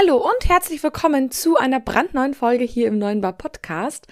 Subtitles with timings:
[0.00, 4.06] Hallo und herzlich willkommen zu einer brandneuen Folge hier im Neuen Bar Podcast.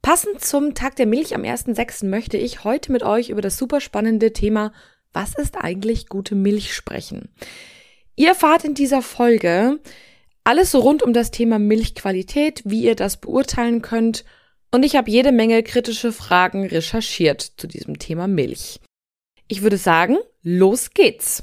[0.00, 2.06] Passend zum Tag der Milch am 1.6.
[2.06, 4.72] möchte ich heute mit euch über das super spannende Thema
[5.12, 7.28] Was ist eigentlich gute Milch sprechen.
[8.16, 9.80] Ihr erfahrt in dieser Folge
[10.44, 14.24] alles rund um das Thema Milchqualität, wie ihr das beurteilen könnt
[14.70, 18.80] und ich habe jede Menge kritische Fragen recherchiert zu diesem Thema Milch.
[19.48, 21.42] Ich würde sagen, los geht's.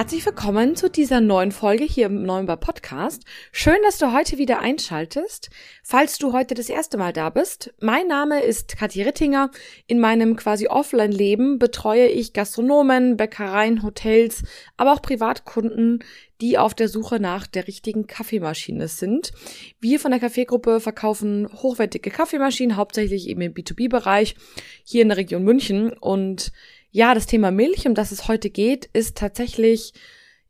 [0.00, 3.22] Herzlich willkommen zu dieser neuen Folge hier im Neumbar Podcast.
[3.52, 5.50] Schön, dass du heute wieder einschaltest.
[5.82, 9.50] Falls du heute das erste Mal da bist, mein Name ist Kathi Rittinger.
[9.86, 14.42] In meinem quasi Offline-Leben betreue ich Gastronomen, Bäckereien, Hotels,
[14.78, 16.02] aber auch Privatkunden,
[16.40, 19.32] die auf der Suche nach der richtigen Kaffeemaschine sind.
[19.80, 24.34] Wir von der Kaffeegruppe verkaufen hochwertige Kaffeemaschinen, hauptsächlich eben im B2B-Bereich
[24.82, 26.52] hier in der Region München und
[26.90, 29.92] ja, das Thema Milch, um das es heute geht, ist tatsächlich,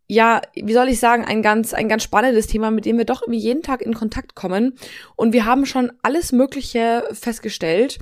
[0.06, 3.22] ja, wie soll ich sagen, ein ganz, ein ganz spannendes Thema, mit dem wir doch
[3.22, 4.74] irgendwie jeden Tag in Kontakt kommen.
[5.16, 7.98] Und wir haben schon alles Mögliche festgestellt.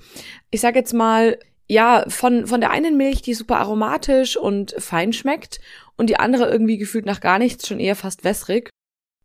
[0.50, 5.12] Ich sage jetzt mal, ja, von, von der einen Milch, die super aromatisch und fein
[5.12, 5.60] schmeckt
[5.96, 8.70] und die andere irgendwie gefühlt nach gar nichts, schon eher fast wässrig.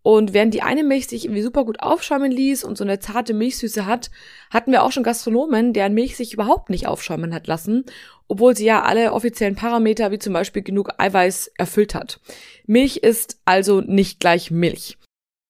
[0.04, 3.34] Und während die eine Milch sich irgendwie super gut aufschäumen ließ und so eine zarte
[3.34, 4.12] Milchsüße hat,
[4.52, 7.86] hatten wir auch schon Gastronomen, deren Milch sich überhaupt nicht aufschäumen hat lassen,
[8.28, 12.20] obwohl sie ja alle offiziellen Parameter wie zum Beispiel genug Eiweiß erfüllt hat.
[12.66, 14.98] Milch ist also nicht gleich Milch.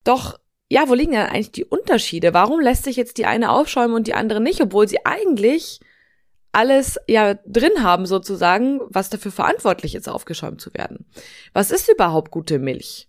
[0.04, 0.38] Doch
[0.70, 2.34] ja, wo liegen denn eigentlich die Unterschiede?
[2.34, 5.80] Warum lässt sich jetzt die eine aufschäumen und die andere nicht, obwohl sie eigentlich
[6.52, 11.06] alles ja drin haben sozusagen, was dafür verantwortlich ist, aufgeschäumt zu werden?
[11.54, 13.08] Was ist überhaupt gute Milch?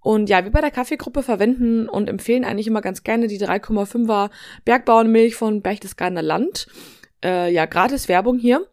[0.00, 4.30] Und ja, wir bei der Kaffeegruppe verwenden und empfehlen eigentlich immer ganz gerne die 3,5er
[4.64, 6.66] Bergbauernmilch von Berchtesgadener Land.
[7.22, 8.66] Äh, ja, gratis Werbung hier.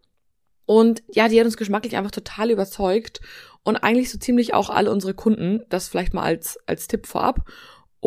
[0.66, 3.22] Und ja, die hat uns geschmacklich einfach total überzeugt
[3.64, 5.64] und eigentlich so ziemlich auch alle unsere Kunden.
[5.70, 7.42] Das vielleicht mal als, als Tipp vorab.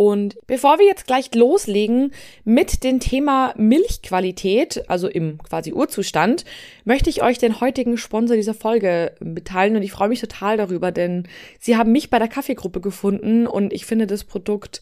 [0.00, 2.14] Und bevor wir jetzt gleich loslegen
[2.46, 6.46] mit dem Thema Milchqualität, also im quasi Urzustand,
[6.86, 10.90] möchte ich euch den heutigen Sponsor dieser Folge mitteilen und ich freue mich total darüber,
[10.90, 11.28] denn
[11.58, 14.80] sie haben mich bei der Kaffeegruppe gefunden und ich finde das Produkt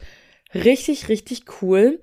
[0.55, 1.99] richtig, richtig cool.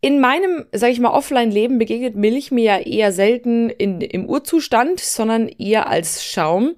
[0.00, 4.98] In meinem, sag ich mal, Offline-Leben begegnet Milch mir ja eher selten in, im Urzustand,
[4.98, 6.74] sondern eher als Schaum.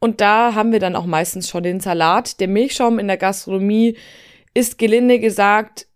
[0.00, 2.40] Und da haben wir dann auch meistens schon den Salat.
[2.40, 3.96] Der Milchschaum in der Gastronomie
[4.54, 5.86] ist gelinde gesagt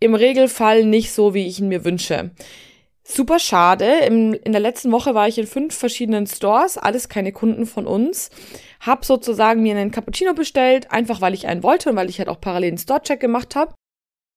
[0.00, 2.30] im Regelfall nicht so, wie ich ihn mir wünsche.
[3.04, 3.98] Super schade.
[4.06, 7.86] Im, in der letzten Woche war ich in fünf verschiedenen Stores, alles keine Kunden von
[7.86, 8.30] uns.
[8.80, 12.28] Hab sozusagen mir einen Cappuccino bestellt, einfach weil ich einen wollte und weil ich halt
[12.28, 13.74] auch parallel einen Store-Check gemacht habe.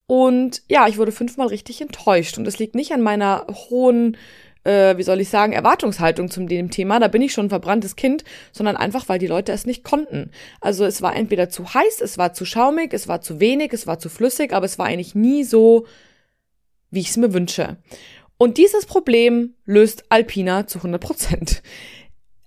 [0.08, 2.38] Und ja, ich wurde fünfmal richtig enttäuscht.
[2.38, 4.18] Und es liegt nicht an meiner hohen
[4.66, 7.00] äh, wie soll ich sagen, Erwartungshaltung zum dem Thema.
[7.00, 10.32] Da bin ich schon ein verbranntes Kind, sondern einfach, weil die Leute es nicht konnten.
[10.60, 13.88] Also es war entweder zu heiß, es war zu schaumig, es war zu wenig, es
[13.88, 15.86] war zu flüssig, aber es war eigentlich nie so,
[16.92, 17.78] wie ich es mir wünsche.
[18.38, 21.62] Und dieses Problem löst Alpina zu 100 Prozent.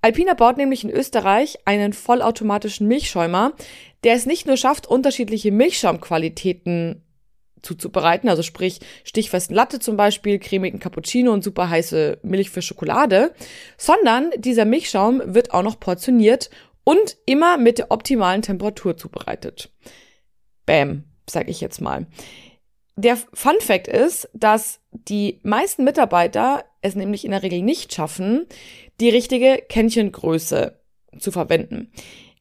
[0.03, 3.53] Alpina baut nämlich in Österreich einen vollautomatischen Milchschäumer,
[4.05, 7.03] der es nicht nur schafft, unterschiedliche Milchschaumqualitäten
[7.69, 13.33] zuzubereiten, also sprich stichfesten Latte zum Beispiel, cremigen Cappuccino und super heiße Milch für Schokolade,
[13.77, 16.51] sondern dieser Milchschaum wird auch noch portioniert
[16.85, 19.71] und immer mit der optimalen Temperatur zubereitet.
[20.65, 22.07] Bam, sag ich jetzt mal.
[22.97, 28.47] Der Fun Fact ist, dass die meisten Mitarbeiter es nämlich in der Regel nicht schaffen,
[29.01, 30.81] die richtige Kännchengröße
[31.19, 31.93] zu verwenden.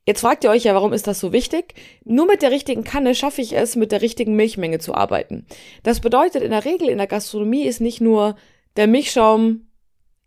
[0.08, 1.74] Jetzt fragt ihr euch ja, warum ist das so wichtig?
[2.06, 5.46] Nur mit der richtigen Kanne schaffe ich es, mit der richtigen Milchmenge zu arbeiten.
[5.84, 8.38] Das bedeutet, in der Regel in der Gastronomie ist nicht nur
[8.78, 9.68] der Milchschaum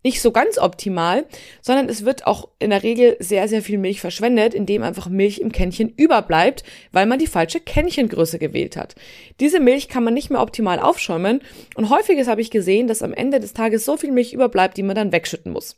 [0.03, 1.25] nicht so ganz optimal,
[1.63, 5.39] sondern es wird auch in der Regel sehr, sehr viel Milch verschwendet, indem einfach Milch
[5.39, 8.93] im Kännchen überbleibt, weil man die falsche Kännchengröße gewählt hat.
[9.39, 11.41] Diese Milch kann man nicht mehr optimal aufschäumen
[11.73, 14.83] und häufiges habe ich gesehen, dass am Ende des Tages so viel Milch überbleibt, die
[14.83, 15.77] man dann wegschütten muss.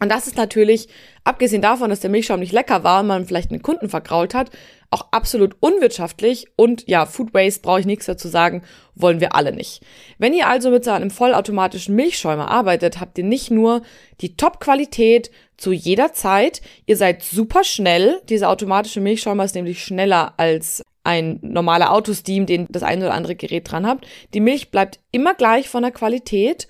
[0.00, 0.88] Und das ist natürlich,
[1.24, 4.50] abgesehen davon, dass der Milchschaum nicht lecker war und man vielleicht einen Kunden vergrault hat,
[4.90, 8.62] auch absolut unwirtschaftlich und ja, Food Waste brauche ich nichts dazu sagen,
[8.94, 9.82] wollen wir alle nicht.
[10.18, 13.82] Wenn ihr also mit so einem vollautomatischen Milchschäumer arbeitet, habt ihr nicht nur
[14.20, 18.20] die Top-Qualität zu jeder Zeit, ihr seid super schnell.
[18.28, 23.34] Dieser automatische Milchschäumer ist nämlich schneller als ein normaler Autosteam, den das eine oder andere
[23.34, 24.06] Gerät dran habt.
[24.34, 26.68] Die Milch bleibt immer gleich von der Qualität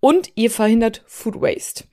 [0.00, 1.84] und ihr verhindert Food Waste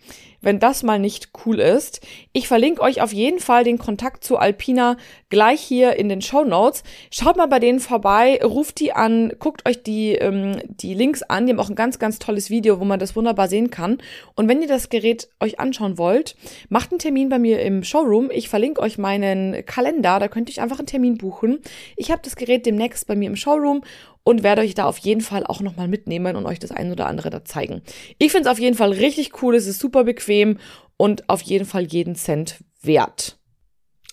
[0.41, 2.01] wenn das mal nicht cool ist.
[2.33, 4.97] Ich verlinke euch auf jeden Fall den Kontakt zu Alpina
[5.29, 6.83] gleich hier in den Show Notes.
[7.11, 11.45] Schaut mal bei denen vorbei, ruft die an, guckt euch die, ähm, die Links an.
[11.45, 13.99] Die haben auch ein ganz, ganz tolles Video, wo man das wunderbar sehen kann.
[14.35, 16.35] Und wenn ihr das Gerät euch anschauen wollt,
[16.69, 18.29] macht einen Termin bei mir im Showroom.
[18.31, 21.59] Ich verlinke euch meinen Kalender, da könnt ihr einfach einen Termin buchen.
[21.95, 23.83] Ich habe das Gerät demnächst bei mir im Showroom
[24.23, 27.07] und werde euch da auf jeden Fall auch nochmal mitnehmen und euch das ein oder
[27.07, 27.81] andere da zeigen.
[28.17, 30.59] Ich finde es auf jeden Fall richtig cool, es ist super bequem
[30.97, 33.39] und auf jeden Fall jeden Cent wert.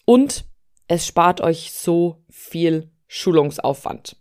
[0.05, 0.45] Und
[0.87, 4.17] es spart euch so viel Schulungsaufwand.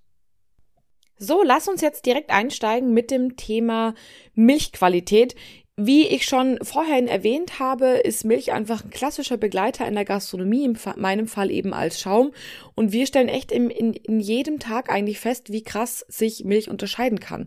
[1.19, 3.95] So, lass uns jetzt direkt einsteigen mit dem Thema
[4.33, 5.35] Milchqualität.
[5.79, 10.65] Wie ich schon vorhin erwähnt habe, ist Milch einfach ein klassischer Begleiter in der Gastronomie,
[10.65, 12.31] in meinem Fall eben als Schaum.
[12.73, 16.71] Und wir stellen echt in, in, in jedem Tag eigentlich fest, wie krass sich Milch
[16.71, 17.45] unterscheiden kann.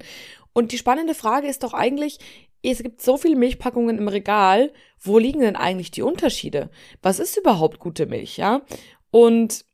[0.53, 2.19] Und die spannende Frage ist doch eigentlich,
[2.63, 6.71] es gibt so viele Milchpackungen im Regal, wo liegen denn eigentlich die Unterschiede?
[7.03, 8.63] Was ist überhaupt gute Milch, ja?
[9.11, 9.65] Und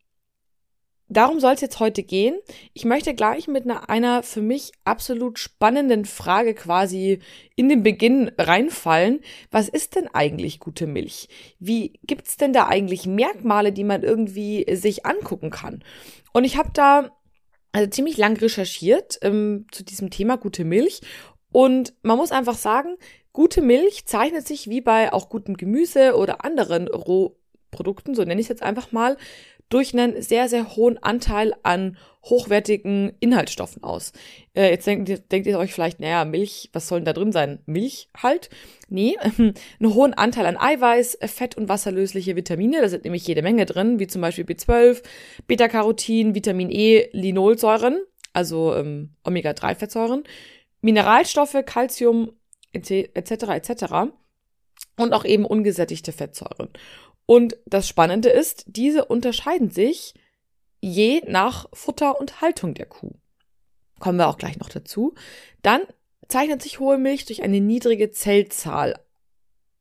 [1.08, 2.36] Darum soll es jetzt heute gehen.
[2.72, 7.20] Ich möchte gleich mit einer, einer für mich absolut spannenden Frage quasi
[7.54, 9.20] in den Beginn reinfallen.
[9.52, 11.28] Was ist denn eigentlich gute Milch?
[11.60, 15.84] Wie gibt's denn da eigentlich Merkmale, die man irgendwie sich angucken kann?
[16.32, 17.12] Und ich habe da
[17.70, 21.02] also ziemlich lang recherchiert ähm, zu diesem Thema gute Milch.
[21.52, 22.96] Und man muss einfach sagen,
[23.32, 28.46] gute Milch zeichnet sich wie bei auch gutem Gemüse oder anderen Rohprodukten, so nenne ich
[28.46, 29.16] es jetzt einfach mal,
[29.68, 34.12] durch einen sehr, sehr hohen Anteil an hochwertigen Inhaltsstoffen aus.
[34.54, 37.60] Äh, jetzt denkt, denkt ihr euch vielleicht, naja, Milch, was soll denn da drin sein?
[37.66, 38.50] Milch halt?
[38.88, 39.54] Nee, einen
[39.94, 44.06] hohen Anteil an Eiweiß, Fett und wasserlösliche Vitamine, da sind nämlich jede Menge drin, wie
[44.06, 45.02] zum Beispiel B12,
[45.46, 48.00] Beta-Carotin, Vitamin E, Linolsäuren,
[48.32, 50.24] also ähm, Omega-3-Fettsäuren,
[50.80, 52.32] Mineralstoffe, Calcium
[52.72, 53.48] etc.
[53.48, 53.84] etc.
[54.96, 56.68] Und auch eben ungesättigte Fettsäuren.
[57.26, 60.14] Und das Spannende ist, diese unterscheiden sich
[60.80, 63.12] je nach Futter und Haltung der Kuh.
[63.98, 65.14] Kommen wir auch gleich noch dazu.
[65.62, 65.80] Dann
[66.28, 68.94] zeichnet sich hohe Milch durch eine niedrige Zellzahl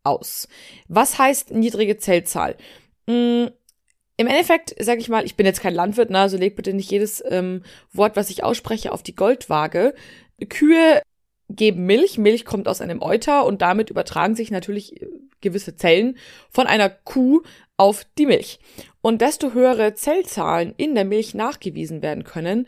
[0.03, 0.47] aus.
[0.88, 2.56] Was heißt niedrige Zellzahl?
[3.07, 3.51] Hm,
[4.18, 6.89] Im Endeffekt, sage ich mal, ich bin jetzt kein Landwirt, ne, also leg bitte nicht
[6.89, 9.94] jedes ähm, Wort, was ich ausspreche, auf die Goldwaage.
[10.50, 11.01] Kühe
[11.50, 15.07] geben Milch, Milch kommt aus einem Euter und damit übertragen sich natürlich äh,
[15.42, 16.18] gewisse Zellen
[16.50, 17.42] von einer Kuh
[17.77, 18.59] auf die Milch.
[19.01, 22.68] Und desto höhere Zellzahlen in der Milch nachgewiesen werden können,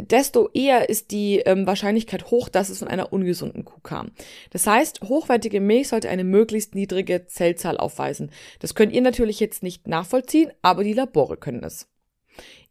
[0.00, 4.12] desto eher ist die ähm, Wahrscheinlichkeit hoch, dass es von einer ungesunden Kuh kam.
[4.50, 8.30] Das heißt, hochwertige Milch sollte eine möglichst niedrige Zellzahl aufweisen.
[8.60, 11.88] Das könnt ihr natürlich jetzt nicht nachvollziehen, aber die Labore können es.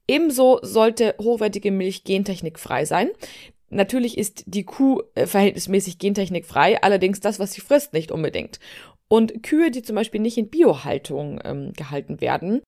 [0.07, 3.09] Ebenso sollte hochwertige Milch gentechnikfrei sein.
[3.69, 8.59] Natürlich ist die Kuh äh, verhältnismäßig gentechnikfrei, allerdings das, was sie frisst, nicht unbedingt.
[9.09, 12.61] Und Kühe, die zum Beispiel nicht in Biohaltung ähm, gehalten werden,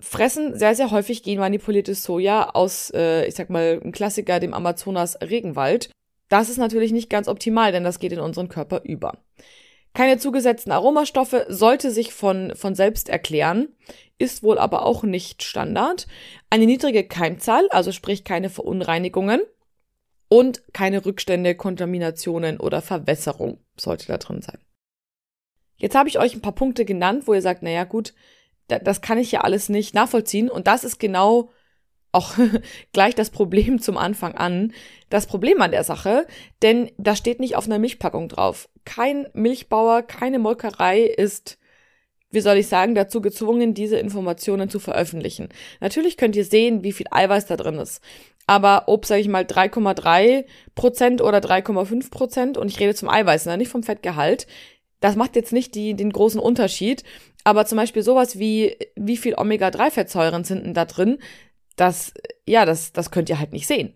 [0.00, 5.20] fressen sehr, sehr häufig genmanipuliertes Soja aus, äh, ich sag mal, ein Klassiker, dem Amazonas
[5.20, 5.90] Regenwald.
[6.28, 9.18] Das ist natürlich nicht ganz optimal, denn das geht in unseren Körper über.
[9.94, 13.68] Keine zugesetzten Aromastoffe sollte sich von, von selbst erklären,
[14.18, 16.08] ist wohl aber auch nicht Standard.
[16.50, 19.40] Eine niedrige Keimzahl, also sprich keine Verunreinigungen
[20.28, 24.58] und keine Rückstände, Kontaminationen oder Verwässerung sollte da drin sein.
[25.76, 28.14] Jetzt habe ich euch ein paar Punkte genannt, wo ihr sagt, naja gut,
[28.68, 30.48] das kann ich ja alles nicht nachvollziehen.
[30.48, 31.50] Und das ist genau
[32.12, 32.34] auch
[32.92, 34.72] gleich das Problem zum Anfang an.
[35.10, 36.26] Das Problem an der Sache,
[36.62, 38.68] denn da steht nicht auf einer Milchpackung drauf.
[38.84, 41.58] Kein Milchbauer, keine Molkerei ist,
[42.30, 45.48] wie soll ich sagen, dazu gezwungen, diese Informationen zu veröffentlichen.
[45.80, 48.02] Natürlich könnt ihr sehen, wie viel Eiweiß da drin ist.
[48.46, 53.46] Aber ob, sage ich mal, 3,3 Prozent oder 3,5 Prozent, und ich rede zum Eiweiß,
[53.46, 54.46] ne, nicht vom Fettgehalt,
[55.00, 57.04] das macht jetzt nicht die, den großen Unterschied.
[57.44, 61.18] Aber zum Beispiel sowas wie, wie viel Omega-3-Fettsäuren sind denn da drin?
[61.76, 62.14] Das,
[62.46, 63.94] ja, das, das könnt ihr halt nicht sehen.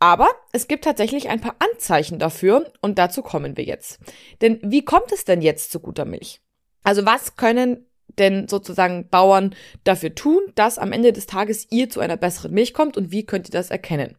[0.00, 4.00] Aber es gibt tatsächlich ein paar Anzeichen dafür und dazu kommen wir jetzt.
[4.42, 6.42] Denn wie kommt es denn jetzt zu guter Milch?
[6.82, 7.86] Also was können
[8.18, 9.54] denn sozusagen Bauern
[9.84, 13.24] dafür tun, dass am Ende des Tages ihr zu einer besseren Milch kommt und wie
[13.24, 14.16] könnt ihr das erkennen?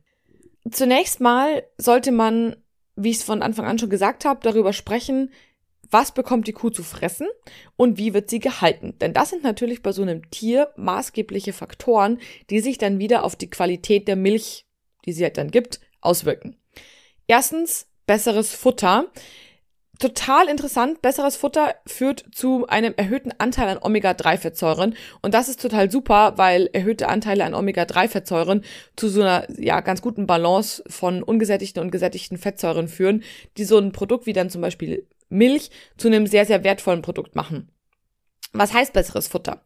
[0.70, 2.56] Zunächst mal sollte man,
[2.96, 5.32] wie ich es von Anfang an schon gesagt habe, darüber sprechen,
[5.92, 7.28] was bekommt die Kuh zu fressen
[7.76, 8.98] und wie wird sie gehalten?
[9.00, 13.36] Denn das sind natürlich bei so einem Tier maßgebliche Faktoren, die sich dann wieder auf
[13.36, 14.66] die Qualität der Milch,
[15.06, 16.58] die sie halt dann gibt, auswirken.
[17.28, 19.12] Erstens, besseres Futter.
[20.00, 24.96] Total interessant, besseres Futter führt zu einem erhöhten Anteil an Omega-3-Fettsäuren.
[25.22, 28.64] Und das ist total super, weil erhöhte Anteile an Omega-3-Fettsäuren
[28.96, 33.24] zu so einer ja, ganz guten Balance von ungesättigten und gesättigten Fettsäuren führen,
[33.58, 37.36] die so ein Produkt wie dann zum Beispiel Milch zu einem sehr, sehr wertvollen Produkt
[37.36, 37.70] machen.
[38.54, 39.62] Was heißt besseres Futter?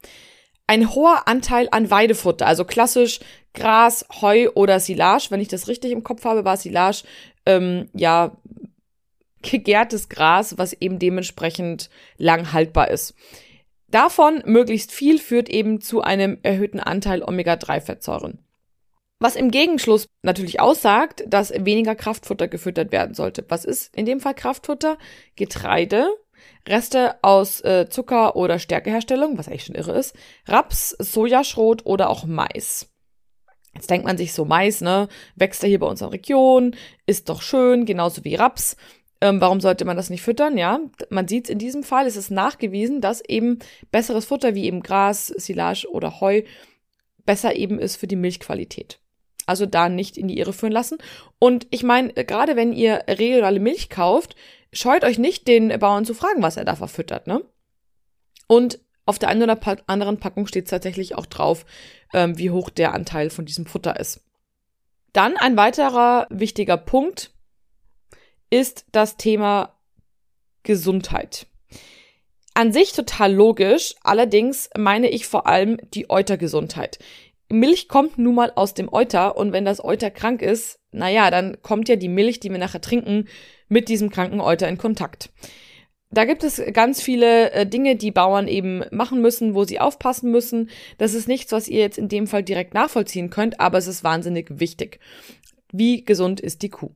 [0.68, 3.20] Ein hoher Anteil an Weidefutter, also klassisch
[3.56, 5.28] Gras, Heu oder Silage.
[5.30, 7.04] Wenn ich das richtig im Kopf habe, war Silage
[7.48, 8.38] ähm, ja
[9.42, 13.16] gegärtes Gras, was eben dementsprechend lang haltbar ist.
[13.88, 18.40] Davon möglichst viel führt eben zu einem erhöhten Anteil Omega-3-Fettsäuren.
[19.20, 23.44] Was im Gegenschluss natürlich aussagt, dass weniger Kraftfutter gefüttert werden sollte.
[23.50, 24.98] Was ist in dem Fall Kraftfutter?
[25.36, 26.08] Getreide,
[26.68, 30.16] Reste aus äh, Zucker- oder Stärkeherstellung, was eigentlich schon irre ist,
[30.48, 32.88] Raps, Sojaschrot oder auch Mais.
[33.74, 37.42] Jetzt denkt man sich so, Mais, ne, wächst er hier bei unserer Region, ist doch
[37.42, 38.78] schön, genauso wie Raps.
[39.22, 40.58] Ähm, warum sollte man das nicht füttern?
[40.58, 43.60] Ja, man sieht es in diesem Fall, ist es nachgewiesen, dass eben
[43.92, 46.44] besseres Futter wie eben Gras, Silage oder Heu
[47.26, 49.00] besser eben ist für die Milchqualität.
[49.46, 51.00] Also da nicht in die Irre führen lassen.
[51.38, 54.36] Und ich meine, gerade wenn ihr regionale Milch kauft,
[54.72, 57.44] scheut euch nicht, den Bauern zu fragen, was er da verfüttert, ne?
[58.48, 61.66] Und auf der einen oder anderen Packung steht tatsächlich auch drauf,
[62.14, 64.24] ähm, wie hoch der Anteil von diesem Futter ist.
[65.14, 67.32] Dann ein weiterer wichtiger Punkt,
[68.50, 69.76] ist das Thema
[70.64, 71.48] Gesundheit.
[72.54, 77.00] An sich total logisch, allerdings meine ich vor allem die Eutergesundheit.
[77.50, 81.62] Milch kommt nun mal aus dem Euter und wenn das Euter krank ist, naja, dann
[81.62, 83.28] kommt ja die Milch, die wir nachher trinken,
[83.70, 85.32] mit diesem kranken Euter in Kontakt.
[86.12, 90.32] Da gibt es ganz viele äh, Dinge, die Bauern eben machen müssen, wo sie aufpassen
[90.32, 90.70] müssen.
[90.98, 94.04] Das ist nichts, was ihr jetzt in dem Fall direkt nachvollziehen könnt, aber es ist
[94.04, 95.00] wahnsinnig wichtig.
[95.72, 96.92] Wie gesund ist die Kuh?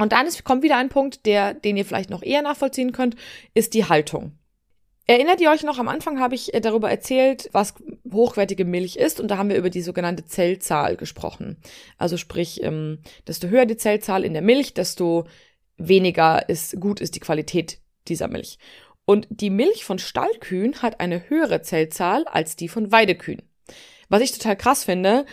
[0.00, 3.16] Und dann ist, kommt wieder ein Punkt, der, den ihr vielleicht noch eher nachvollziehen könnt,
[3.52, 4.32] ist die Haltung.
[5.06, 7.74] Erinnert ihr euch noch, am Anfang habe ich äh, darüber erzählt, was
[8.10, 11.58] hochwertige Milch ist und da haben wir über die sogenannte Zellzahl gesprochen.
[11.98, 15.26] Also sprich, ähm, desto höher die Zellzahl in der Milch, desto
[15.76, 18.58] weniger ist, gut ist die Qualität dieser Milch.
[19.04, 23.42] Und die Milch von Stallkühen hat eine höhere Zellzahl als die von Weidekühen.
[24.08, 25.26] Was ich total krass finde,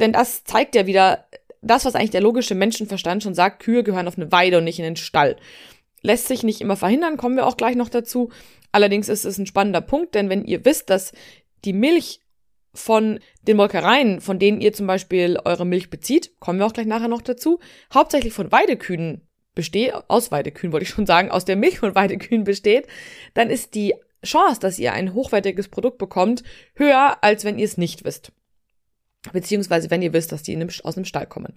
[0.00, 1.26] denn das zeigt ja wieder,
[1.62, 4.78] das, was eigentlich der logische Menschenverstand schon sagt, Kühe gehören auf eine Weide und nicht
[4.78, 5.36] in den Stall.
[6.02, 8.30] Lässt sich nicht immer verhindern, kommen wir auch gleich noch dazu.
[8.72, 11.12] Allerdings ist es ein spannender Punkt, denn wenn ihr wisst, dass
[11.64, 12.20] die Milch
[12.72, 16.86] von den Molkereien, von denen ihr zum Beispiel eure Milch bezieht, kommen wir auch gleich
[16.86, 17.58] nachher noch dazu,
[17.92, 22.44] hauptsächlich von Weidekühen besteht, aus Weidekühen wollte ich schon sagen, aus der Milch von Weidekühen
[22.44, 22.86] besteht,
[23.34, 27.76] dann ist die Chance, dass ihr ein hochwertiges Produkt bekommt, höher, als wenn ihr es
[27.76, 28.32] nicht wisst.
[29.32, 31.54] Beziehungsweise wenn ihr wisst, dass die aus dem Stall kommen.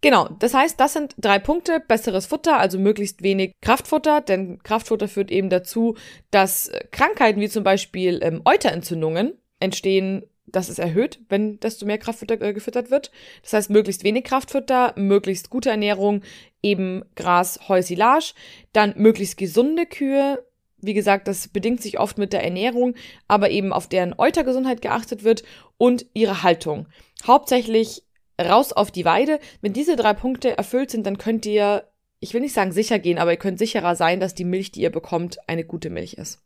[0.00, 1.80] Genau, das heißt, das sind drei Punkte.
[1.80, 5.96] Besseres Futter, also möglichst wenig Kraftfutter, denn Kraftfutter führt eben dazu,
[6.30, 10.24] dass Krankheiten wie zum Beispiel ähm, Euterentzündungen entstehen.
[10.46, 13.10] Das ist erhöht, wenn desto mehr Kraftfutter äh, gefüttert wird.
[13.42, 16.22] Das heißt, möglichst wenig Kraftfutter, möglichst gute Ernährung,
[16.62, 18.34] eben Gras, Heu, Silage,
[18.72, 20.44] dann möglichst gesunde Kühe,
[20.80, 22.94] wie gesagt, das bedingt sich oft mit der Ernährung,
[23.26, 25.42] aber eben auf deren Eutergesundheit geachtet wird
[25.76, 26.86] und ihre Haltung.
[27.26, 28.02] Hauptsächlich
[28.40, 29.40] raus auf die Weide.
[29.60, 31.84] Wenn diese drei Punkte erfüllt sind, dann könnt ihr,
[32.20, 34.82] ich will nicht sagen sicher gehen, aber ihr könnt sicherer sein, dass die Milch, die
[34.82, 36.40] ihr bekommt, eine gute Milch ist.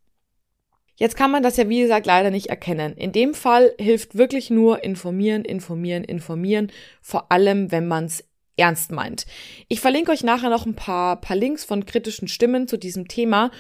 [0.96, 2.94] Jetzt kann man das ja, wie gesagt, leider nicht erkennen.
[2.96, 6.70] In dem Fall hilft wirklich nur informieren, informieren, informieren,
[7.00, 8.24] vor allem wenn man es
[8.56, 9.26] ernst meint.
[9.68, 13.50] Ich verlinke euch nachher noch ein paar, paar Links von kritischen Stimmen zu diesem Thema.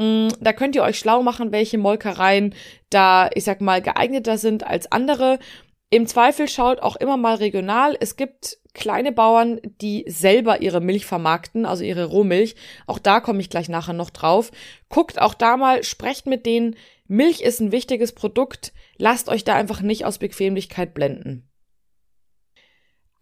[0.00, 2.54] Mm, da könnt ihr euch schlau machen, welche Molkereien
[2.88, 5.38] da, ich sag mal, geeigneter sind als andere.
[5.90, 7.96] Im Zweifel schaut auch immer mal regional.
[8.00, 12.54] Es gibt kleine Bauern, die selber ihre Milch vermarkten, also ihre Rohmilch.
[12.86, 14.52] Auch da komme ich gleich nachher noch drauf.
[14.88, 16.76] Guckt auch da mal, sprecht mit denen.
[17.06, 18.72] Milch ist ein wichtiges Produkt.
[18.96, 21.49] Lasst euch da einfach nicht aus Bequemlichkeit blenden.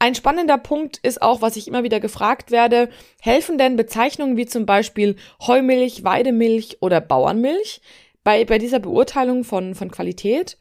[0.00, 2.88] Ein spannender Punkt ist auch, was ich immer wieder gefragt werde,
[3.20, 7.80] helfen denn Bezeichnungen wie zum Beispiel Heumilch, Weidemilch oder Bauernmilch
[8.22, 10.56] bei, bei dieser Beurteilung von, von Qualität?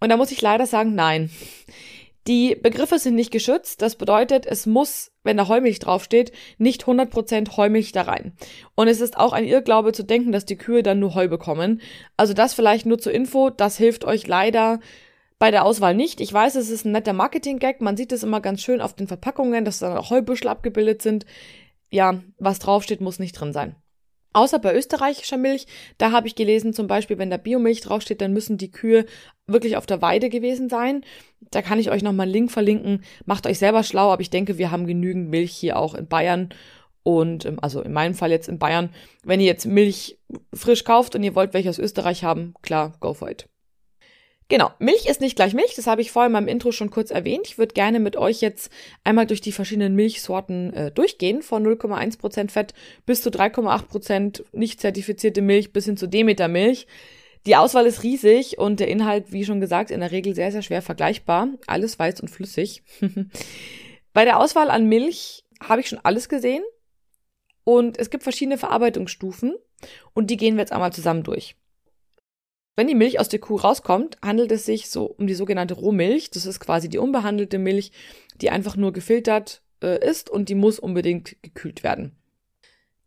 [0.00, 1.30] Und da muss ich leider sagen, nein.
[2.26, 3.80] Die Begriffe sind nicht geschützt.
[3.82, 8.32] Das bedeutet, es muss, wenn da Heumilch draufsteht, nicht 100% Heumilch da rein.
[8.74, 11.80] Und es ist auch ein Irrglaube zu denken, dass die Kühe dann nur Heu bekommen.
[12.16, 13.50] Also das vielleicht nur zur Info.
[13.50, 14.78] Das hilft euch leider
[15.38, 16.20] bei der Auswahl nicht.
[16.20, 17.80] Ich weiß, es ist ein netter Marketing-Gag.
[17.80, 21.26] Man sieht es immer ganz schön auf den Verpackungen, dass auch Heubüschel abgebildet sind.
[21.90, 23.76] Ja, was draufsteht, muss nicht drin sein.
[24.34, 25.66] Außer bei österreichischer Milch,
[25.96, 29.06] da habe ich gelesen, zum Beispiel, wenn da Biomilch draufsteht, dann müssen die Kühe
[29.46, 31.02] wirklich auf der Weide gewesen sein.
[31.50, 33.04] Da kann ich euch nochmal einen Link verlinken.
[33.24, 36.50] Macht euch selber schlau, aber ich denke, wir haben genügend Milch hier auch in Bayern.
[37.04, 38.90] Und ähm, also in meinem Fall jetzt in Bayern,
[39.24, 40.18] wenn ihr jetzt Milch
[40.52, 43.48] frisch kauft und ihr wollt welche aus Österreich haben, klar, go for it.
[44.50, 47.10] Genau, Milch ist nicht gleich Milch, das habe ich vorhin in meinem Intro schon kurz
[47.10, 47.46] erwähnt.
[47.46, 48.70] Ich würde gerne mit euch jetzt
[49.04, 52.72] einmal durch die verschiedenen Milchsorten äh, durchgehen, von 0,1% Fett
[53.04, 56.86] bis zu 3,8% nicht zertifizierte Milch bis hin zu Demeter-Milch.
[57.44, 60.62] Die Auswahl ist riesig und der Inhalt, wie schon gesagt, in der Regel sehr, sehr
[60.62, 61.48] schwer vergleichbar.
[61.66, 62.82] Alles weiß und flüssig.
[64.14, 66.62] Bei der Auswahl an Milch habe ich schon alles gesehen
[67.64, 69.56] und es gibt verschiedene Verarbeitungsstufen
[70.14, 71.54] und die gehen wir jetzt einmal zusammen durch.
[72.78, 76.30] Wenn die Milch aus der Kuh rauskommt, handelt es sich so um die sogenannte Rohmilch.
[76.30, 77.90] Das ist quasi die unbehandelte Milch,
[78.40, 82.12] die einfach nur gefiltert äh, ist und die muss unbedingt gekühlt werden.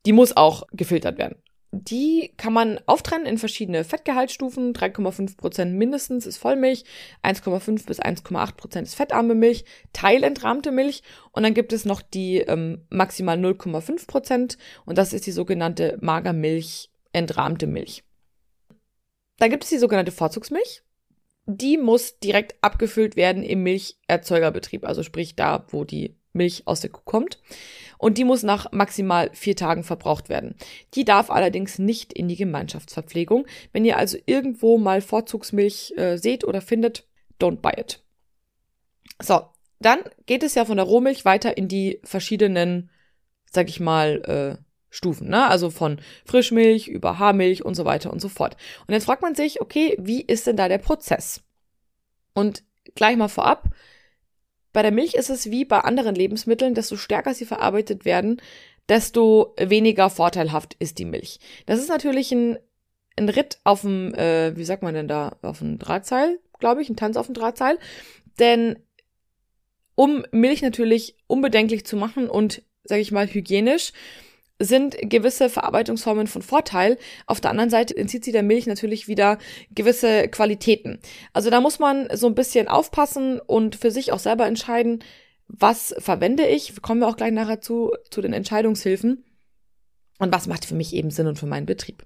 [0.05, 1.37] Die muss auch gefiltert werden.
[1.71, 4.73] Die kann man auftrennen in verschiedene Fettgehaltsstufen.
[4.73, 6.83] 3,5% mindestens ist Vollmilch,
[7.23, 9.63] 1,5 bis 1,8% ist fettarme Milch,
[9.93, 11.01] teilentrahmte Milch
[11.31, 16.89] und dann gibt es noch die ähm, maximal 0,5% und das ist die sogenannte Magermilch,
[17.13, 18.03] entrahmte Milch.
[19.41, 20.83] Dann gibt es die sogenannte Vorzugsmilch.
[21.47, 26.91] Die muss direkt abgefüllt werden im Milcherzeugerbetrieb, also sprich da, wo die Milch aus der
[26.91, 27.39] Kuh kommt.
[27.97, 30.53] Und die muss nach maximal vier Tagen verbraucht werden.
[30.93, 33.47] Die darf allerdings nicht in die Gemeinschaftsverpflegung.
[33.73, 37.07] Wenn ihr also irgendwo mal Vorzugsmilch äh, seht oder findet,
[37.39, 38.03] don't buy it.
[39.19, 39.41] So,
[39.79, 42.91] dann geht es ja von der Rohmilch weiter in die verschiedenen,
[43.49, 45.47] sag ich mal, äh, Stufen, ne?
[45.47, 48.57] Also von Frischmilch über Haarmilch und so weiter und so fort.
[48.85, 51.41] Und jetzt fragt man sich, okay, wie ist denn da der Prozess?
[52.33, 53.69] Und gleich mal vorab,
[54.73, 58.41] bei der Milch ist es wie bei anderen Lebensmitteln, desto stärker sie verarbeitet werden,
[58.89, 61.39] desto weniger vorteilhaft ist die Milch.
[61.65, 62.59] Das ist natürlich ein,
[63.17, 66.89] ein Ritt auf dem, äh, wie sagt man denn da, auf dem Drahtseil, glaube ich,
[66.89, 67.79] ein Tanz auf dem Drahtseil.
[68.39, 68.77] Denn
[69.95, 73.93] um Milch natürlich unbedenklich zu machen und, sage ich mal, hygienisch,
[74.63, 76.97] sind gewisse Verarbeitungsformen von Vorteil.
[77.25, 79.37] Auf der anderen Seite entzieht sie der Milch natürlich wieder
[79.73, 80.99] gewisse Qualitäten.
[81.33, 85.03] Also da muss man so ein bisschen aufpassen und für sich auch selber entscheiden,
[85.47, 86.81] was verwende ich.
[86.81, 89.23] Kommen wir auch gleich nachher zu, zu den Entscheidungshilfen.
[90.19, 92.03] Und was macht für mich eben Sinn und für meinen Betrieb.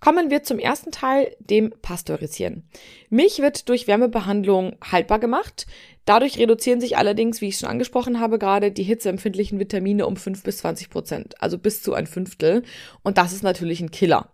[0.00, 2.68] Kommen wir zum ersten Teil, dem Pasteurisieren.
[3.08, 5.66] Milch wird durch Wärmebehandlung haltbar gemacht.
[6.04, 10.42] Dadurch reduzieren sich allerdings, wie ich schon angesprochen habe, gerade die hitzeempfindlichen Vitamine um 5
[10.42, 12.62] bis 20 Prozent, also bis zu ein Fünftel.
[13.02, 14.32] Und das ist natürlich ein Killer.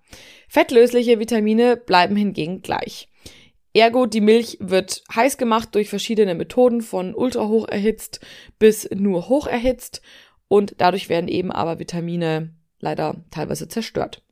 [0.48, 3.08] Fettlösliche Vitamine bleiben hingegen gleich.
[3.72, 8.20] Ergo, die Milch wird heiß gemacht durch verschiedene Methoden von ultra hoch erhitzt
[8.58, 10.02] bis nur hoch erhitzt
[10.48, 14.22] und dadurch werden eben aber Vitamine leider teilweise zerstört.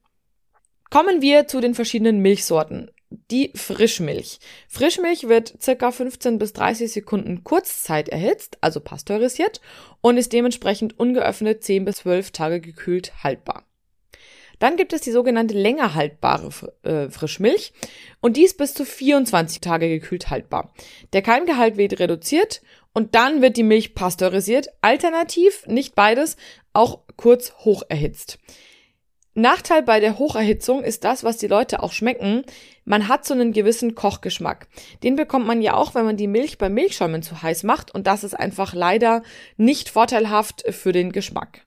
[0.91, 2.91] Kommen wir zu den verschiedenen Milchsorten.
[3.31, 4.39] Die Frischmilch.
[4.69, 9.61] Frischmilch wird circa 15 bis 30 Sekunden Kurzzeit erhitzt, also pasteurisiert,
[10.01, 13.65] und ist dementsprechend ungeöffnet 10 bis 12 Tage gekühlt haltbar.
[14.59, 16.51] Dann gibt es die sogenannte länger haltbare
[16.83, 17.73] äh, Frischmilch
[18.21, 20.73] und die ist bis zu 24 Tage gekühlt haltbar.
[21.13, 26.37] Der Keimgehalt wird reduziert und dann wird die Milch pasteurisiert, alternativ, nicht beides,
[26.73, 28.39] auch kurz hoch erhitzt.
[29.41, 32.43] Nachteil bei der Hocherhitzung ist das, was die Leute auch schmecken.
[32.85, 34.69] Man hat so einen gewissen Kochgeschmack.
[35.03, 38.07] Den bekommt man ja auch, wenn man die Milch beim Milchschäumen zu heiß macht und
[38.07, 39.23] das ist einfach leider
[39.57, 41.67] nicht vorteilhaft für den Geschmack.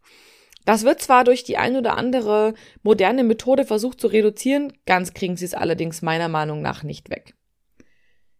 [0.66, 2.54] Das wird zwar durch die ein oder andere
[2.84, 7.36] moderne Methode versucht zu reduzieren, ganz kriegen sie es allerdings meiner Meinung nach nicht weg.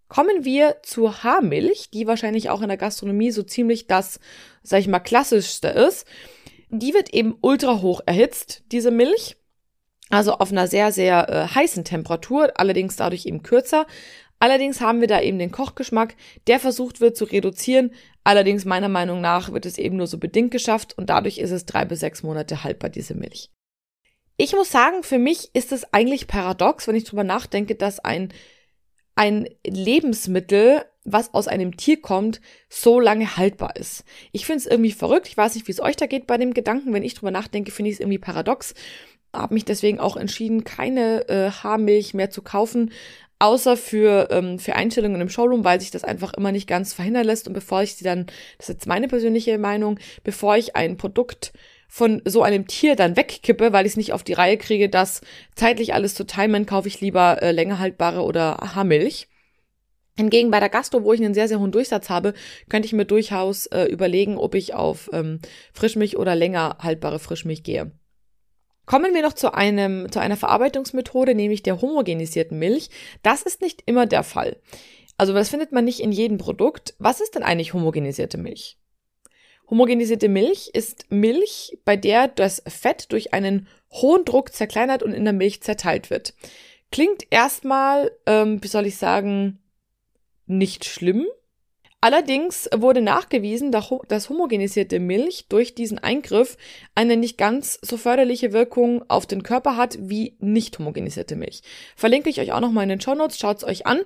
[0.08, 4.20] Kommen wir zur Haarmilch, die wahrscheinlich auch in der Gastronomie so ziemlich das,
[4.62, 6.06] sag ich mal, klassischste ist
[6.72, 9.38] die wird eben ultra hoch erhitzt, diese Milch.
[10.10, 13.86] Also auf einer sehr, sehr äh, heißen Temperatur, allerdings dadurch eben kürzer.
[14.40, 16.16] Allerdings haben wir da eben den Kochgeschmack,
[16.48, 17.92] der versucht wird zu reduzieren.
[18.24, 21.66] Allerdings meiner Meinung nach wird es eben nur so bedingt geschafft und dadurch ist es
[21.66, 23.52] drei bis sechs Monate haltbar, diese Milch.
[24.38, 28.34] Ich muss sagen, für mich ist es eigentlich paradox, wenn ich drüber nachdenke, dass ein,
[29.16, 34.04] ein Lebensmittel was aus einem Tier kommt, so lange haltbar ist.
[34.32, 35.28] Ich finde es irgendwie verrückt.
[35.28, 36.94] Ich weiß nicht, wie es euch da geht bei dem Gedanken.
[36.94, 38.74] Wenn ich drüber nachdenke, finde ich es irgendwie paradox.
[39.34, 42.92] Habe mich deswegen auch entschieden, keine äh, Haarmilch mehr zu kaufen,
[43.40, 47.26] außer für, ähm, für Einstellungen im Showroom, weil sich das einfach immer nicht ganz verhindern
[47.26, 47.48] lässt.
[47.48, 51.54] Und bevor ich sie dann, das ist jetzt meine persönliche Meinung, bevor ich ein Produkt
[51.88, 55.22] von so einem Tier dann wegkippe, weil ich es nicht auf die Reihe kriege, das
[55.56, 59.28] zeitlich alles zu timen, kaufe ich lieber äh, länger haltbare oder Haarmilch.
[60.22, 62.34] Hingegen bei der Gastro, wo ich einen sehr, sehr hohen Durchsatz habe,
[62.70, 65.40] könnte ich mir durchaus äh, überlegen, ob ich auf ähm,
[65.74, 67.92] Frischmilch oder länger haltbare Frischmilch gehe.
[68.86, 72.90] Kommen wir noch zu einem, zu einer Verarbeitungsmethode, nämlich der homogenisierten Milch.
[73.24, 74.58] Das ist nicht immer der Fall.
[75.18, 76.96] Also das findet man nicht in jedem Produkt.
[76.98, 78.80] Was ist denn eigentlich homogenisierte Milch?
[79.70, 85.24] Homogenisierte Milch ist Milch, bei der das Fett durch einen hohen Druck zerkleinert und in
[85.24, 86.34] der Milch zerteilt wird.
[86.92, 89.60] Klingt erstmal, ähm, wie soll ich sagen,
[90.52, 91.26] nicht schlimm,
[92.04, 96.58] Allerdings wurde nachgewiesen, dass homogenisierte Milch durch diesen Eingriff
[96.96, 101.62] eine nicht ganz so förderliche Wirkung auf den Körper hat wie nicht homogenisierte Milch.
[101.96, 104.02] Verlinke ich euch auch nochmal in den Show Notes, schaut's euch an.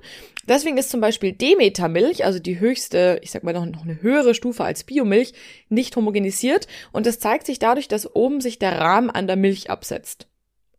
[0.45, 4.35] Deswegen ist zum Beispiel Demeter-Milch, also die höchste, ich sag mal noch, noch eine höhere
[4.35, 5.31] Stufe als Biomilch,
[5.69, 9.69] nicht homogenisiert und das zeigt sich dadurch, dass oben sich der Rahmen an der Milch
[9.69, 10.27] absetzt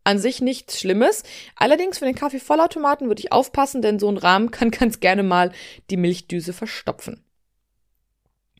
[0.07, 1.23] an sich nichts Schlimmes.
[1.57, 5.51] Allerdings für den Kaffeevollautomaten würde ich aufpassen, denn so ein Rahmen kann ganz gerne mal
[5.89, 7.23] die Milchdüse verstopfen.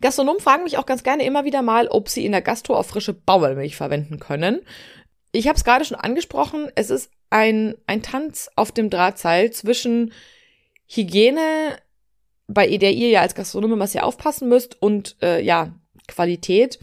[0.02, 2.86] Gastronomen fragen mich auch ganz gerne immer wieder mal, ob sie in der Gastro auch
[2.86, 4.60] frische Bauermilch verwenden können.
[5.32, 10.14] Ich habe es gerade schon angesprochen, es ist ein, ein Tanz auf dem Drahtseil zwischen
[10.86, 11.78] Hygiene,
[12.48, 15.74] bei der ihr ja als Gastronom immer sehr aufpassen müsst, und äh, ja,
[16.08, 16.78] Qualität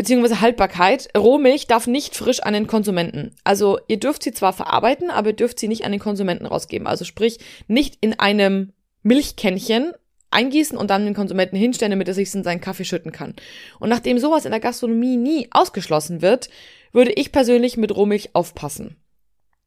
[0.00, 1.10] beziehungsweise Haltbarkeit.
[1.14, 3.36] Rohmilch darf nicht frisch an den Konsumenten.
[3.44, 6.86] Also ihr dürft sie zwar verarbeiten, aber ihr dürft sie nicht an den Konsumenten rausgeben.
[6.86, 9.92] Also sprich, nicht in einem Milchkännchen
[10.30, 13.34] eingießen und dann den Konsumenten hinstellen, damit er sich in seinen Kaffee schütten kann.
[13.78, 16.48] Und nachdem sowas in der Gastronomie nie ausgeschlossen wird,
[16.92, 18.96] würde ich persönlich mit Rohmilch aufpassen.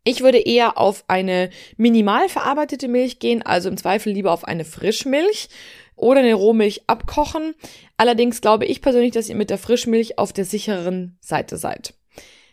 [0.03, 4.65] Ich würde eher auf eine minimal verarbeitete Milch gehen, also im Zweifel lieber auf eine
[4.65, 5.49] Frischmilch
[5.95, 7.55] oder eine Rohmilch abkochen.
[7.97, 11.93] Allerdings glaube ich persönlich, dass ihr mit der Frischmilch auf der sicheren Seite seid.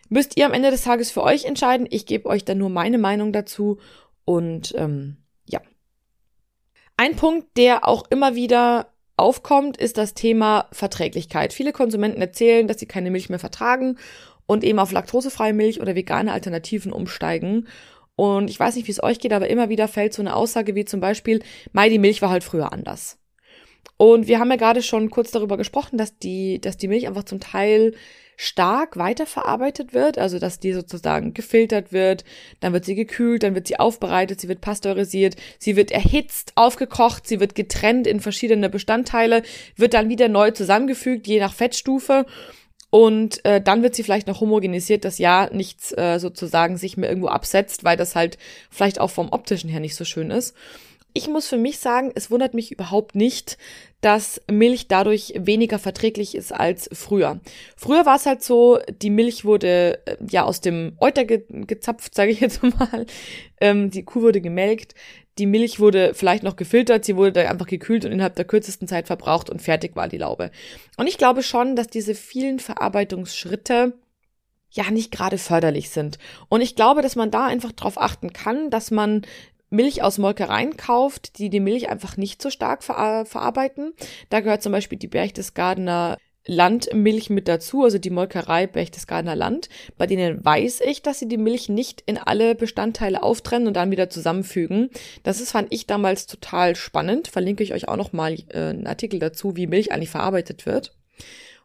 [0.09, 1.87] Müsst ihr am Ende des Tages für euch entscheiden.
[1.88, 3.79] Ich gebe euch dann nur meine Meinung dazu
[4.24, 5.61] und ähm, ja.
[6.96, 11.53] Ein Punkt, der auch immer wieder aufkommt, ist das Thema Verträglichkeit.
[11.53, 13.98] Viele Konsumenten erzählen, dass sie keine Milch mehr vertragen
[14.46, 17.68] und eben auf laktosefreie Milch oder vegane Alternativen umsteigen.
[18.16, 20.74] Und ich weiß nicht, wie es euch geht, aber immer wieder fällt so eine Aussage
[20.74, 21.40] wie zum Beispiel,
[21.72, 23.20] Mai, die Milch war halt früher anders.
[23.97, 27.25] Und wir haben ja gerade schon kurz darüber gesprochen, dass die, dass die Milch einfach
[27.25, 27.93] zum Teil
[28.40, 32.25] stark weiterverarbeitet wird, also dass die sozusagen gefiltert wird,
[32.61, 37.29] dann wird sie gekühlt, dann wird sie aufbereitet, sie wird pasteurisiert, sie wird erhitzt, aufgekocht,
[37.29, 39.43] sie wird getrennt in verschiedene Bestandteile,
[39.77, 42.25] wird dann wieder neu zusammengefügt, je nach Fettstufe.
[42.88, 47.11] Und äh, dann wird sie vielleicht noch homogenisiert, dass ja nichts äh, sozusagen sich mehr
[47.11, 48.38] irgendwo absetzt, weil das halt
[48.71, 50.57] vielleicht auch vom optischen her nicht so schön ist.
[51.12, 53.59] Ich muss für mich sagen, es wundert mich überhaupt nicht,
[54.01, 57.40] dass Milch dadurch weniger verträglich ist als früher.
[57.77, 62.14] Früher war es halt so, die Milch wurde äh, ja aus dem Euter ge gezapft,
[62.14, 63.07] sage ich jetzt mal.
[63.61, 64.94] Ähm, die Kuh wurde gemelkt,
[65.38, 68.88] die Milch wurde vielleicht noch gefiltert, sie wurde dann einfach gekühlt und innerhalb der kürzesten
[68.88, 70.51] Zeit verbraucht und fertig war die Laube.
[70.96, 73.94] Und ich glaube schon, dass diese vielen Verarbeitungsschritte
[74.70, 76.18] ja nicht gerade förderlich sind.
[76.49, 79.23] Und ich glaube, dass man da einfach drauf achten kann, dass man
[79.71, 83.93] Milch aus Molkereien kauft, die die Milch einfach nicht so stark ver verarbeiten.
[84.29, 89.69] Da gehört zum Beispiel die Berchtesgadener Landmilch mit dazu, also die Molkerei Berchtesgadener Land.
[89.99, 93.91] Bei denen weiß ich, dass sie die Milch nicht in alle Bestandteile auftrennen und dann
[93.91, 94.91] wieder zusammenfügen.
[95.23, 97.29] Das ist, fand ich damals total spannend.
[97.29, 100.97] Verlinke ich euch auch noch mal äh, einen Artikel dazu, wie Milch eigentlich verarbeitet wird.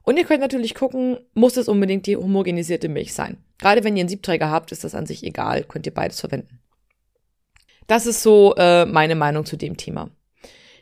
[0.04, 3.38] Und ihr könnt natürlich gucken, muss es unbedingt die homogenisierte Milch sein.
[3.58, 6.60] Gerade wenn ihr einen Siebträger habt, ist das an sich egal, könnt ihr beides verwenden.
[7.88, 10.10] Das ist so äh, meine Meinung zu dem Thema.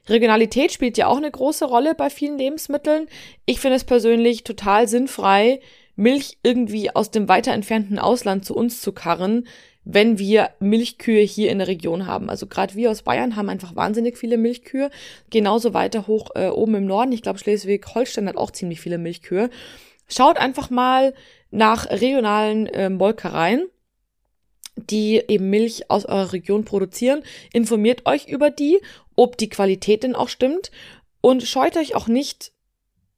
[0.07, 3.07] Regionalität spielt ja auch eine große Rolle bei vielen Lebensmitteln.
[3.45, 5.61] Ich finde es persönlich total sinnfrei,
[5.95, 9.47] Milch irgendwie aus dem weiter entfernten Ausland zu uns zu karren,
[9.85, 12.29] wenn wir Milchkühe hier in der Region haben.
[12.29, 14.89] Also gerade wir aus Bayern haben einfach wahnsinnig viele Milchkühe.
[15.29, 17.11] Genauso weiter hoch äh, oben im Norden.
[17.11, 19.49] Ich glaube, Schleswig-Holstein hat auch ziemlich viele Milchkühe.
[20.07, 21.13] Schaut einfach mal
[21.51, 23.67] nach regionalen äh, Molkereien
[24.75, 27.23] die eben Milch aus eurer Region produzieren.
[27.51, 28.79] Informiert euch über die,
[29.15, 30.71] ob die Qualität denn auch stimmt
[31.21, 32.51] und scheut euch auch nicht,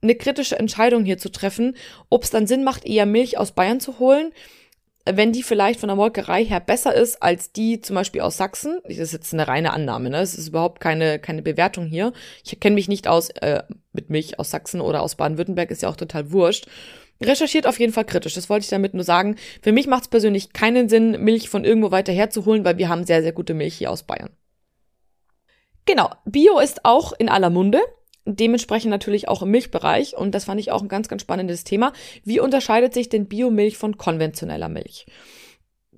[0.02, 1.76] eine kritische Entscheidung hier zu treffen,
[2.10, 4.32] ob es dann Sinn macht, eher Milch aus Bayern zu holen,
[5.08, 8.80] wenn die vielleicht von der Molkerei her besser ist als die zum Beispiel aus Sachsen.
[8.84, 10.20] Das ist jetzt eine reine Annahme, ne?
[10.20, 12.12] Es ist überhaupt keine, keine Bewertung hier.
[12.44, 13.64] Ich kenne mich nicht aus äh,
[13.94, 16.68] mit Milch aus Sachsen oder aus Baden-Württemberg, ist ja auch total wurscht.
[17.22, 19.38] Recherchiert auf jeden Fall kritisch, das wollte ich damit nur sagen.
[19.62, 23.06] Für mich macht es persönlich keinen Sinn, Milch von irgendwo weiter herzuholen, weil wir haben
[23.06, 24.32] sehr, sehr gute Milch hier aus Bayern.
[25.86, 27.80] Genau, Bio ist auch in aller Munde,
[28.26, 31.94] dementsprechend natürlich auch im Milchbereich und das fand ich auch ein ganz, ganz spannendes Thema.
[32.24, 35.06] Wie unterscheidet sich denn Biomilch von konventioneller Milch?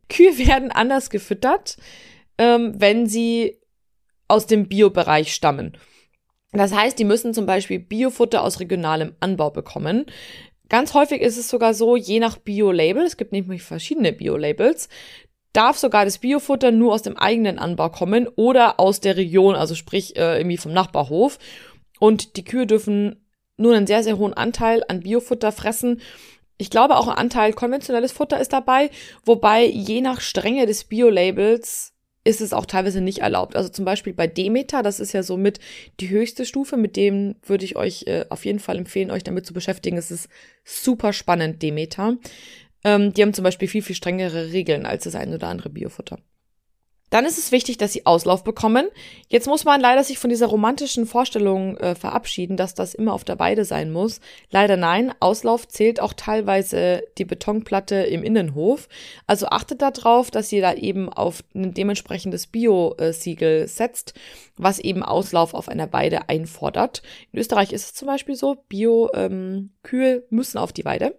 [0.09, 1.77] Kühe werden anders gefüttert,
[2.37, 3.57] ähm, wenn sie
[4.27, 5.77] aus dem Biobereich stammen.
[6.53, 10.05] Das heißt, die müssen zum Beispiel Biofutter aus regionalem Anbau bekommen.
[10.69, 14.89] Ganz häufig ist es sogar so, je nach Bio-Label, es gibt nämlich verschiedene Bio-Labels,
[15.53, 19.75] darf sogar das Biofutter nur aus dem eigenen Anbau kommen oder aus der Region, also
[19.75, 21.39] sprich äh, irgendwie vom Nachbarhof.
[21.99, 23.25] Und die Kühe dürfen
[23.55, 26.01] nur einen sehr, sehr hohen Anteil an Biofutter fressen.
[26.57, 28.89] Ich glaube, auch ein Anteil konventionelles Futter ist dabei,
[29.25, 31.93] wobei je nach Strenge des Bio-Labels
[32.27, 33.55] ist es auch teilweise nicht erlaubt.
[33.55, 35.59] Also zum Beispiel bei Demeter, das ist ja somit
[36.01, 39.45] die höchste Stufe, mit dem würde ich euch äh, auf jeden Fall empfehlen, euch damit
[39.45, 39.97] zu beschäftigen.
[39.97, 40.27] Es ist
[40.65, 42.17] super spannend, Demeter.
[42.83, 46.19] Ähm, die haben zum Beispiel viel, viel strengere Regeln als das ein oder andere Biofutter.
[47.09, 48.87] Dann ist es wichtig, dass sie Auslauf bekommen.
[49.29, 53.23] Jetzt muss man leider sich von dieser romantischen Vorstellung äh, verabschieden, dass das immer auf
[53.23, 54.19] der Weide sein muss.
[54.51, 58.89] Leider nein, Auslauf zählt auch teilweise die Betonplatte im Innenhof.
[59.25, 64.13] Also achtet darauf, dass ihr da eben auf ein dementsprechendes Bio-Siegel setzt,
[64.57, 67.03] was eben Auslauf auf einer Weide einfordert.
[67.31, 71.17] In Österreich ist es zum Beispiel so, Bio-Kühe ähm, müssen auf die Weide.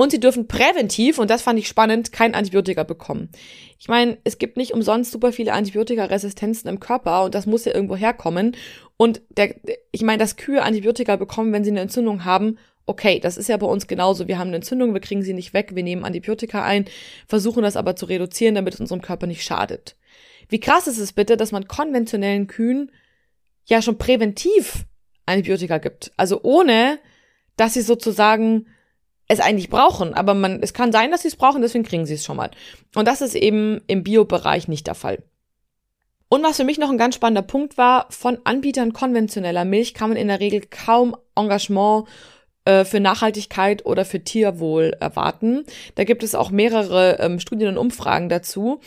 [0.00, 3.28] Und sie dürfen präventiv, und das fand ich spannend, kein Antibiotika bekommen.
[3.78, 7.74] Ich meine, es gibt nicht umsonst super viele Antibiotikaresistenzen im Körper und das muss ja
[7.74, 8.56] irgendwo herkommen.
[8.96, 9.56] Und der,
[9.92, 13.58] ich meine, dass Kühe Antibiotika bekommen, wenn sie eine Entzündung haben, okay, das ist ja
[13.58, 14.26] bei uns genauso.
[14.26, 16.86] Wir haben eine Entzündung, wir kriegen sie nicht weg, wir nehmen Antibiotika ein,
[17.26, 19.96] versuchen das aber zu reduzieren, damit es unserem Körper nicht schadet.
[20.48, 22.90] Wie krass ist es bitte, dass man konventionellen Kühen
[23.66, 24.86] ja schon präventiv
[25.26, 26.10] Antibiotika gibt?
[26.16, 26.98] Also ohne,
[27.58, 28.64] dass sie sozusagen
[29.30, 32.14] es eigentlich brauchen, aber man, es kann sein, dass sie es brauchen, deswegen kriegen sie
[32.14, 32.50] es schon mal.
[32.96, 35.22] Und das ist eben im Bio-Bereich nicht der Fall.
[36.28, 40.10] Und was für mich noch ein ganz spannender Punkt war, von Anbietern konventioneller Milch kann
[40.10, 42.08] man in der Regel kaum Engagement
[42.64, 45.64] äh, für Nachhaltigkeit oder für Tierwohl erwarten.
[45.94, 48.80] Da gibt es auch mehrere ähm, Studien und Umfragen dazu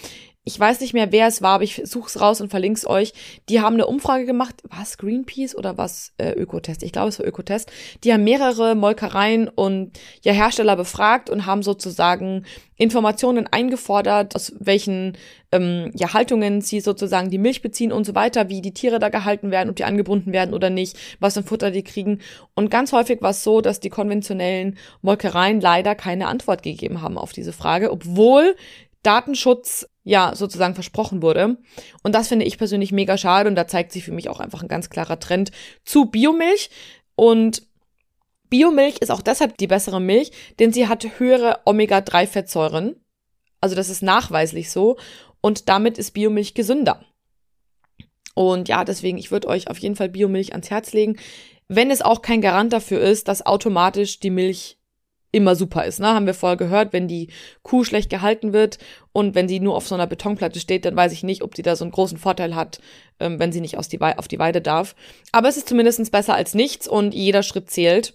[0.45, 2.85] ich weiß nicht mehr, wer es war, aber ich suche es raus und verlinke es
[2.85, 3.13] euch.
[3.47, 6.83] Die haben eine Umfrage gemacht, was Greenpeace oder was äh, Ökotest?
[6.83, 7.71] Ich glaube, es war Ökotest.
[8.03, 15.17] Die haben mehrere Molkereien und ja Hersteller befragt und haben sozusagen Informationen eingefordert, aus welchen
[15.53, 19.07] ähm, ja, Haltungen sie sozusagen die Milch beziehen und so weiter, wie die Tiere da
[19.07, 22.19] gehalten werden, ob die angebunden werden oder nicht, was für Futter die kriegen.
[22.53, 27.17] Und ganz häufig war es so, dass die konventionellen Molkereien leider keine Antwort gegeben haben
[27.17, 28.55] auf diese Frage, obwohl
[29.03, 31.57] Datenschutz ja sozusagen versprochen wurde.
[32.01, 34.61] Und das finde ich persönlich mega schade und da zeigt sich für mich auch einfach
[34.61, 35.51] ein ganz klarer Trend
[35.85, 36.69] zu Biomilch.
[37.15, 37.63] Und
[38.49, 42.95] Biomilch ist auch deshalb die bessere Milch, denn sie hat höhere Omega-3-Fettsäuren.
[43.61, 44.97] Also das ist nachweislich so.
[45.41, 47.03] Und damit ist Biomilch gesünder.
[48.35, 51.17] Und ja, deswegen, ich würde euch auf jeden Fall Biomilch ans Herz legen,
[51.67, 54.77] wenn es auch kein Garant dafür ist, dass automatisch die Milch
[55.33, 55.99] immer super ist.
[55.99, 56.07] Ne?
[56.07, 57.27] Haben wir vorher gehört, wenn die
[57.63, 58.77] Kuh schlecht gehalten wird
[59.11, 61.63] und wenn sie nur auf so einer Betonplatte steht, dann weiß ich nicht, ob die
[61.63, 62.79] da so einen großen Vorteil hat,
[63.19, 64.95] ähm, wenn sie nicht aus die auf die Weide darf.
[65.31, 68.13] Aber es ist zumindest besser als nichts und jeder Schritt zählt.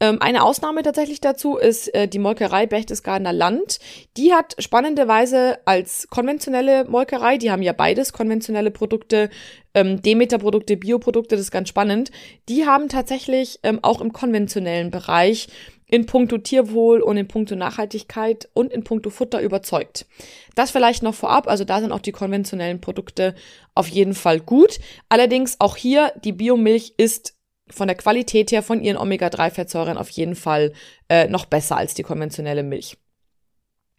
[0.00, 3.78] Ähm, eine Ausnahme tatsächlich dazu ist äh, die Molkerei Berchtesgadener Land.
[4.16, 9.28] Die hat spannenderweise als konventionelle Molkerei, die haben ja beides, konventionelle Produkte,
[9.74, 12.10] ähm, Demeter-Produkte, Bioprodukte, das ist ganz spannend.
[12.48, 15.48] Die haben tatsächlich ähm, auch im konventionellen Bereich
[15.88, 20.06] in puncto Tierwohl und in puncto Nachhaltigkeit und in puncto Futter überzeugt.
[20.54, 23.34] Das vielleicht noch vorab, also da sind auch die konventionellen Produkte
[23.74, 24.78] auf jeden Fall gut.
[25.08, 27.34] Allerdings auch hier, die Biomilch ist
[27.70, 30.72] von der Qualität her von ihren Omega-3-Fettsäuren auf jeden Fall
[31.08, 32.96] äh, noch besser als die konventionelle Milch.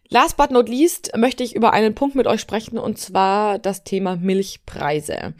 [0.08, 3.84] Last but not least möchte ich über einen Punkt mit euch sprechen und zwar das
[3.84, 5.34] Thema Milchpreise.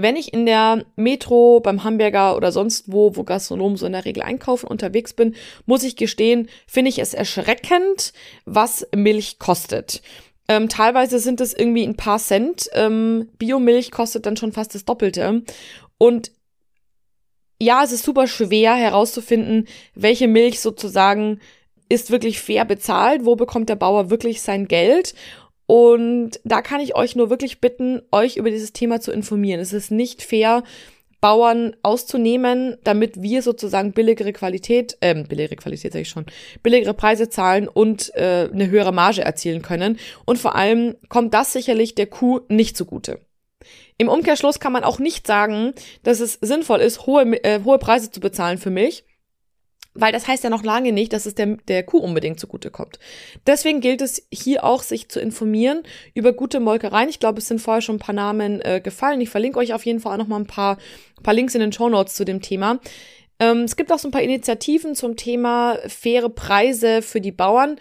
[0.00, 4.04] Wenn ich in der Metro, beim Hamburger oder sonst wo, wo Gastronomen so in der
[4.04, 5.34] Regel einkaufen, unterwegs bin,
[5.66, 8.12] muss ich gestehen, finde ich es erschreckend,
[8.44, 10.02] was Milch kostet.
[10.48, 12.68] Ähm, teilweise sind es irgendwie ein paar Cent.
[12.72, 15.42] Ähm, Biomilch kostet dann schon fast das Doppelte.
[15.98, 16.32] Und
[17.60, 21.40] ja, es ist super schwer herauszufinden, welche Milch sozusagen
[21.88, 25.14] ist wirklich fair bezahlt, wo bekommt der Bauer wirklich sein Geld
[25.68, 29.60] und da kann ich euch nur wirklich bitten, euch über dieses Thema zu informieren.
[29.60, 30.62] Es ist nicht fair,
[31.20, 36.24] Bauern auszunehmen, damit wir sozusagen billigere Qualität, ähm, billigere Qualität sage ich schon,
[36.62, 39.98] billigere Preise zahlen und äh, eine höhere Marge erzielen können.
[40.24, 43.20] Und vor allem kommt das sicherlich der Kuh nicht zugute.
[43.98, 48.10] Im Umkehrschluss kann man auch nicht sagen, dass es sinnvoll ist, hohe, äh, hohe Preise
[48.10, 49.04] zu bezahlen für Milch,
[49.94, 52.98] weil das heißt ja noch lange nicht, dass es der, der Kuh unbedingt zugutekommt.
[53.46, 55.82] Deswegen gilt es hier auch, sich zu informieren
[56.14, 57.08] über gute Molkereien.
[57.08, 59.20] Ich glaube, es sind vorher schon ein paar Namen äh, gefallen.
[59.20, 60.78] Ich verlinke euch auf jeden Fall auch noch mal ein paar,
[61.22, 62.78] paar Links in den Show Notes zu dem Thema.
[63.40, 67.76] Ähm, es gibt auch so ein paar Initiativen zum Thema faire Preise für die Bauern.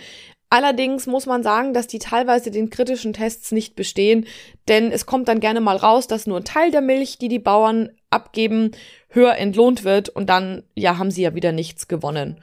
[0.50, 4.26] Allerdings muss man sagen, dass die teilweise den kritischen Tests nicht bestehen,
[4.70, 7.39] denn es kommt dann gerne mal raus, dass nur ein Teil der Milch, die die
[7.39, 8.72] Bauern abgeben,
[9.10, 12.39] höher entlohnt wird und dann, ja, haben sie ja wieder nichts gewonnen.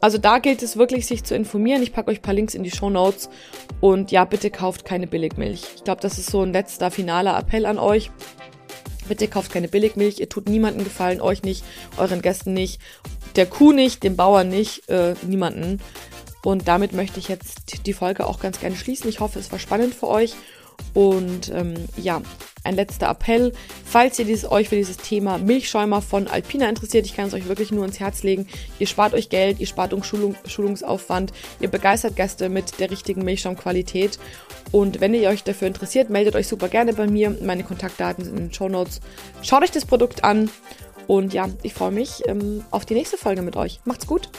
[0.00, 1.82] Also da gilt es wirklich, sich zu informieren.
[1.82, 3.30] Ich packe euch paar Links in die Show Notes
[3.80, 5.62] und ja, bitte kauft keine Billigmilch.
[5.76, 8.10] Ich glaube, das ist so ein letzter finaler Appell an euch.
[9.08, 11.64] Bitte kauft keine Billigmilch, ihr tut niemandem gefallen, euch nicht,
[11.96, 12.80] euren Gästen nicht,
[13.36, 15.80] der Kuh nicht, dem Bauern nicht, äh, niemanden.
[16.44, 19.08] Und damit möchte ich jetzt die Folge auch ganz gerne schließen.
[19.08, 20.34] Ich hoffe, es war spannend für euch.
[20.94, 22.22] Und ähm, ja,
[22.64, 23.52] ein letzter Appell.
[23.84, 27.46] Falls ihr dieses, euch für dieses Thema Milchschäumer von Alpina interessiert, ich kann es euch
[27.46, 28.46] wirklich nur ins Herz legen.
[28.78, 33.24] Ihr spart euch Geld, ihr spart euch Schulung, Schulungsaufwand, ihr begeistert Gäste mit der richtigen
[33.24, 34.18] Milchschaumqualität.
[34.72, 37.36] Und wenn ihr euch dafür interessiert, meldet euch super gerne bei mir.
[37.42, 39.00] Meine Kontaktdaten sind in den Show Notes.
[39.42, 40.50] Schaut euch das Produkt an.
[41.06, 43.80] Und ja, ich freue mich ähm, auf die nächste Folge mit euch.
[43.84, 44.30] Macht's gut!